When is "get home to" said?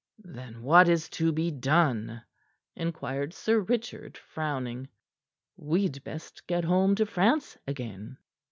6.47-7.05